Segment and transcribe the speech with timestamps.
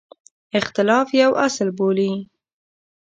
[0.59, 2.11] اختلاف یو اصل بولي.